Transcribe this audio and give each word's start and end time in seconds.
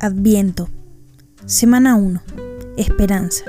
Adviento. 0.00 0.68
Semana 1.46 1.96
1. 1.96 2.22
Esperanza. 2.76 3.44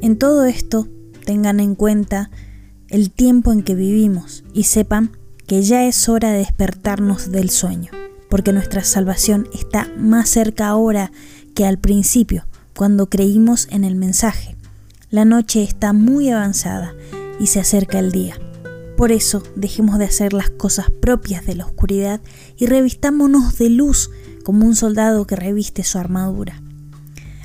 En 0.00 0.16
todo 0.18 0.44
esto, 0.44 0.86
tengan 1.24 1.58
en 1.58 1.74
cuenta 1.74 2.30
el 2.88 3.10
tiempo 3.10 3.50
en 3.50 3.64
que 3.64 3.74
vivimos 3.74 4.44
y 4.52 4.64
sepan 4.64 5.10
que 5.48 5.62
ya 5.62 5.84
es 5.84 6.08
hora 6.08 6.30
de 6.30 6.38
despertarnos 6.38 7.32
del 7.32 7.50
sueño, 7.50 7.90
porque 8.30 8.52
nuestra 8.52 8.84
salvación 8.84 9.48
está 9.52 9.90
más 9.98 10.28
cerca 10.28 10.68
ahora 10.68 11.10
que 11.56 11.66
al 11.66 11.78
principio, 11.78 12.46
cuando 12.76 13.06
creímos 13.06 13.66
en 13.72 13.82
el 13.82 13.96
mensaje. 13.96 14.54
La 15.10 15.24
noche 15.24 15.64
está 15.64 15.92
muy 15.92 16.30
avanzada 16.30 16.94
y 17.40 17.48
se 17.48 17.58
acerca 17.58 17.98
el 17.98 18.12
día. 18.12 18.38
Por 18.96 19.10
eso 19.10 19.42
dejemos 19.56 19.98
de 19.98 20.04
hacer 20.04 20.32
las 20.32 20.50
cosas 20.50 20.88
propias 20.88 21.44
de 21.46 21.56
la 21.56 21.66
oscuridad 21.66 22.20
y 22.56 22.66
revistámonos 22.66 23.58
de 23.58 23.70
luz 23.70 24.10
como 24.44 24.66
un 24.66 24.76
soldado 24.76 25.26
que 25.26 25.34
reviste 25.34 25.82
su 25.82 25.98
armadura. 25.98 26.62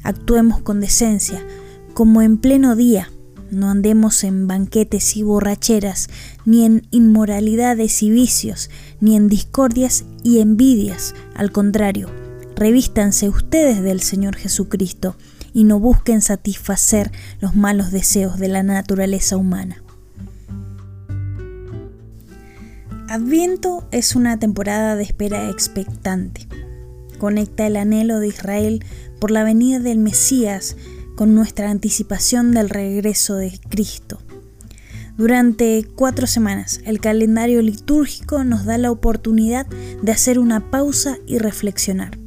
Actuemos 0.04 0.62
con 0.62 0.80
decencia, 0.80 1.44
como 1.96 2.22
en 2.22 2.38
pleno 2.38 2.76
día. 2.76 3.12
No 3.50 3.70
andemos 3.70 4.24
en 4.24 4.48
banquetes 4.48 5.18
y 5.18 5.24
borracheras, 5.24 6.08
ni 6.46 6.66
en 6.66 6.88
inmoralidades 6.92 8.04
y 8.04 8.12
vicios, 8.12 8.70
ni 9.00 9.16
en 9.16 9.28
discordias 9.28 10.06
y 10.24 10.40
envidias. 10.40 11.16
Al 11.34 11.52
contrario, 11.52 12.10
revístanse 12.56 13.28
ustedes 13.28 13.82
del 13.82 14.02
Señor 14.02 14.36
Jesucristo 14.36 15.16
y 15.52 15.64
no 15.64 15.80
busquen 15.80 16.22
satisfacer 16.22 17.12
los 17.42 17.56
malos 17.56 17.92
deseos 17.92 18.38
de 18.38 18.50
la 18.50 18.62
naturaleza 18.62 19.36
humana. 19.38 19.82
Adviento 23.10 23.88
es 23.90 24.16
una 24.16 24.38
temporada 24.38 24.96
de 24.96 25.02
espera 25.02 25.50
expectante. 25.50 26.48
Conecta 27.20 27.68
el 27.68 27.76
anhelo 27.76 28.20
de 28.20 28.30
Israel 28.30 28.84
por 29.20 29.30
la 29.30 29.44
venida 29.44 29.80
del 29.80 30.00
Mesías 30.00 30.76
con 31.16 31.36
nuestra 31.36 31.70
anticipación 31.70 32.54
del 32.54 32.70
regreso 32.70 33.36
de 33.36 33.60
Cristo. 33.70 34.20
Durante 35.18 35.86
cuatro 35.96 36.28
semanas, 36.28 36.80
el 36.86 37.02
calendario 37.02 37.62
litúrgico 37.62 38.46
nos 38.46 38.64
da 38.64 38.78
la 38.78 38.90
oportunidad 38.90 39.68
de 40.02 40.14
hacer 40.14 40.40
una 40.40 40.72
pausa 40.72 41.18
y 41.28 41.40
reflexionar. 41.40 42.18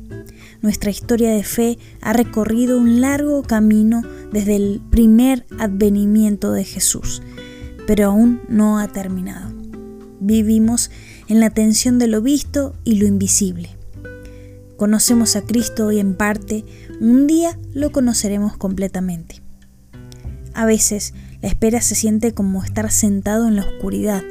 Nuestra 0.61 0.91
historia 0.91 1.31
de 1.31 1.43
fe 1.43 1.79
ha 2.03 2.13
recorrido 2.13 2.79
un 2.79 3.01
largo 3.01 3.43
camino 3.45 4.03
desde 4.31 4.57
el 4.57 4.83
primer 4.91 5.47
advenimiento 5.59 6.53
de 6.53 6.65
Jesús, 6.65 7.23
pero 7.87 8.09
aún 8.09 8.43
no 8.51 8.79
ha 8.79 8.89
terminado. 8.89 9.51
Vivimos 10.21 10.91
en 11.29 11.41
la 11.41 11.49
tensión 11.49 11.99
de 11.99 12.09
lo 12.09 12.21
visto 12.21 12.75
y 12.85 12.97
lo 12.97 13.07
invisible. 13.07 13.71
Conocemos 14.83 15.37
a 15.37 15.43
Cristo 15.43 15.93
y 15.93 16.01
en 16.01 16.17
parte 16.17 16.65
un 17.01 17.29
día 17.29 17.57
lo 17.73 17.93
conoceremos 17.93 18.57
completamente. 18.57 19.41
A 20.55 20.67
veces 20.67 21.15
la 21.41 21.51
espera 21.51 21.81
se 21.81 21.95
siente 21.95 22.35
como 22.35 22.65
estar 22.65 22.91
sentado 22.91 23.47
en 23.47 23.55
la 23.55 23.63
oscuridad. 23.63 24.25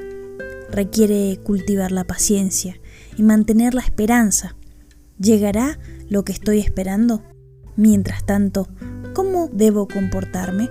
Requiere 0.70 1.40
cultivar 1.42 1.94
la 1.94 2.04
paciencia 2.04 2.82
y 3.16 3.24
mantener 3.24 3.74
la 3.74 3.80
esperanza. 3.80 4.58
¿Llegará 5.18 5.80
lo 6.10 6.26
que 6.26 6.34
estoy 6.34 6.60
esperando? 6.60 7.24
Mientras 7.78 8.26
tanto, 8.26 8.68
¿cómo 9.14 9.50
debo 9.54 9.88
comportarme? 9.88 10.70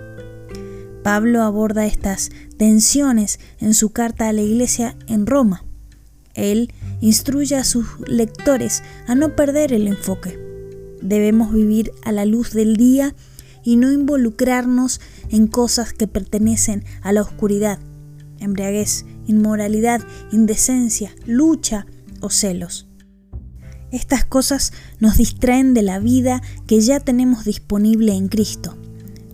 Pablo 1.03 1.41
aborda 1.41 1.87
estas 1.87 2.29
tensiones 2.59 3.41
en 3.61 3.73
su 3.73 3.93
carta 3.93 4.29
a 4.29 4.35
la 4.35 4.43
iglesia 4.43 4.95
en 5.07 5.25
Roma. 5.25 5.65
Él 6.35 6.71
instruye 7.01 7.57
a 7.57 7.65
sus 7.65 7.87
lectores 8.07 8.83
a 9.07 9.15
no 9.15 9.35
perder 9.37 9.73
el 9.73 9.87
enfoque. 9.87 10.39
Debemos 11.03 11.53
vivir 11.53 11.93
a 12.05 12.13
la 12.13 12.25
luz 12.25 12.53
del 12.53 12.77
día 12.77 13.15
y 13.63 13.77
no 13.77 13.93
involucrarnos 13.93 15.01
en 15.29 15.47
cosas 15.47 15.93
que 15.93 16.07
pertenecen 16.07 16.85
a 17.03 17.13
la 17.13 17.23
oscuridad, 17.23 17.79
embriaguez, 18.39 19.05
inmoralidad, 19.27 20.03
indecencia, 20.33 21.15
lucha 21.27 21.87
o 22.21 22.31
celos. 22.31 22.89
Estas 23.93 24.25
cosas 24.25 24.73
nos 24.99 25.17
distraen 25.17 25.75
de 25.75 25.83
la 25.83 25.99
vida 25.99 26.43
que 26.67 26.81
ya 26.81 27.01
tenemos 27.01 27.45
disponible 27.45 28.15
en 28.15 28.29
Cristo 28.29 28.77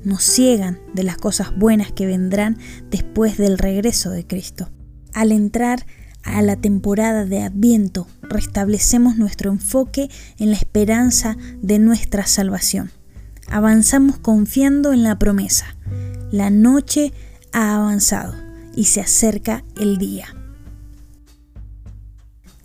nos 0.06 0.22
ciegan 0.22 0.78
de 0.94 1.03
las 1.03 1.16
cosas 1.16 1.53
buenas 1.59 1.91
que 1.91 2.06
vendrán 2.06 2.59
después 2.91 3.38
del 3.38 3.59
regreso 3.59 4.10
de 4.10 4.25
Cristo. 4.25 4.71
Al 5.12 5.33
entrar 5.33 5.84
a 6.26 6.42
la 6.42 6.56
temporada 6.56 7.25
de 7.25 7.42
Adviento, 7.42 8.06
restablecemos 8.22 9.16
nuestro 9.16 9.50
enfoque 9.50 10.10
en 10.38 10.50
la 10.50 10.56
esperanza 10.56 11.37
de 11.62 11.78
nuestra 11.78 12.26
salvación. 12.26 12.91
Avanzamos 13.48 14.19
confiando 14.19 14.92
en 14.92 15.03
la 15.03 15.19
promesa. 15.19 15.76
La 16.31 16.50
noche 16.50 17.12
ha 17.53 17.76
avanzado 17.76 18.34
y 18.75 18.84
se 18.84 19.00
acerca 19.00 19.65
el 19.81 19.98
día. 19.98 20.26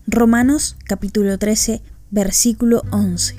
Romanos 0.07 0.75
capítulo 0.85 1.38
13, 1.38 1.81
versículo 2.09 2.83
11. 2.91 3.35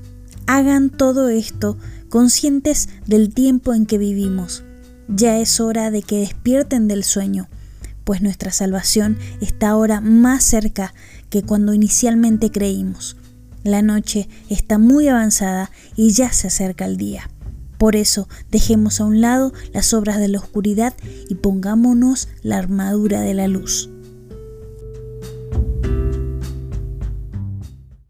Hagan 0.46 0.88
todo 0.90 1.28
esto 1.28 1.76
conscientes 2.08 2.88
del 3.06 3.34
tiempo 3.34 3.74
en 3.74 3.86
que 3.86 3.98
vivimos. 3.98 4.62
Ya 5.08 5.38
es 5.38 5.60
hora 5.60 5.90
de 5.90 6.02
que 6.02 6.20
despierten 6.20 6.88
del 6.88 7.04
sueño, 7.04 7.48
pues 8.04 8.22
nuestra 8.22 8.52
salvación 8.52 9.18
está 9.40 9.70
ahora 9.70 10.00
más 10.00 10.42
cerca 10.42 10.94
que 11.30 11.42
cuando 11.42 11.74
inicialmente 11.74 12.50
creímos. 12.50 13.16
La 13.64 13.82
noche 13.82 14.28
está 14.48 14.78
muy 14.78 15.08
avanzada 15.08 15.70
y 15.96 16.12
ya 16.12 16.32
se 16.32 16.48
acerca 16.48 16.84
el 16.84 16.96
día. 16.96 17.30
Por 17.78 17.96
eso 17.96 18.28
dejemos 18.50 19.00
a 19.00 19.04
un 19.04 19.20
lado 19.20 19.52
las 19.72 19.92
obras 19.94 20.18
de 20.18 20.28
la 20.28 20.38
oscuridad 20.38 20.94
y 21.28 21.36
pongámonos 21.36 22.28
la 22.42 22.58
armadura 22.58 23.20
de 23.20 23.34
la 23.34 23.48
luz. 23.48 23.91